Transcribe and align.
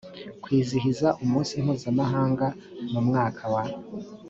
kwizihiza 0.43 1.07
umunsi 1.23 1.53
mpuzamahanga 1.65 2.47
mu 2.91 3.01
mwaka 3.07 3.43
wa 3.53 3.63